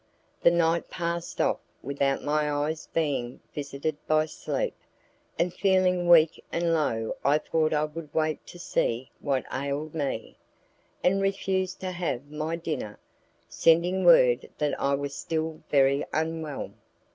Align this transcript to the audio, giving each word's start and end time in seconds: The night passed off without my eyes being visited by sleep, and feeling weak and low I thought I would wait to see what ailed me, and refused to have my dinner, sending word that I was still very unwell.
The 0.41 0.49
night 0.49 0.89
passed 0.89 1.39
off 1.39 1.59
without 1.83 2.23
my 2.23 2.51
eyes 2.51 2.87
being 2.91 3.39
visited 3.53 3.97
by 4.07 4.25
sleep, 4.25 4.73
and 5.37 5.53
feeling 5.53 6.07
weak 6.09 6.43
and 6.51 6.73
low 6.73 7.15
I 7.23 7.37
thought 7.37 7.71
I 7.71 7.83
would 7.83 8.11
wait 8.11 8.43
to 8.47 8.57
see 8.57 9.11
what 9.19 9.45
ailed 9.53 9.93
me, 9.93 10.37
and 11.03 11.21
refused 11.21 11.81
to 11.81 11.91
have 11.91 12.31
my 12.31 12.55
dinner, 12.55 12.97
sending 13.47 14.03
word 14.03 14.49
that 14.57 14.73
I 14.81 14.95
was 14.95 15.15
still 15.15 15.61
very 15.69 16.03
unwell. 16.11 16.71